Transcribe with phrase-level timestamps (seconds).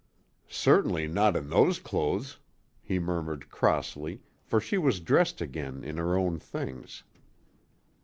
[0.49, 2.39] "Certainly not in those clothes,"
[2.81, 7.03] he murmured crossly, for she was dressed again in her own things.